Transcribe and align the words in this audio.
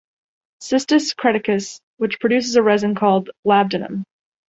Cistus 0.63 1.13
creticus, 1.15 1.79
which 1.97 2.19
produces 2.19 2.55
a 2.55 2.63
resin 2.63 2.95
called 2.95 3.29
labdanum. 3.45 4.03